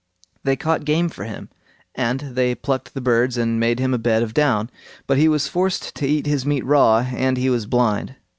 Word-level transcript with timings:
They 0.43 0.55
caught 0.55 0.83
game 0.83 1.09
for 1.09 1.25
him, 1.25 1.49
and 1.93 2.21
they 2.21 2.55
plucked 2.55 2.95
the 2.95 3.01
birds 3.01 3.37
and 3.37 3.59
made 3.59 3.77
him 3.77 3.93
a 3.93 3.99
bed 3.99 4.23
of 4.23 4.33
down; 4.33 4.71
but 5.05 5.19
he 5.19 5.27
was 5.27 5.47
forced 5.47 5.93
to 5.93 6.07
eat 6.07 6.25
his 6.25 6.43
meat 6.43 6.65
raw, 6.65 7.01
and 7.15 7.37
he 7.37 7.51
was 7.51 7.67
blind. 7.67 8.15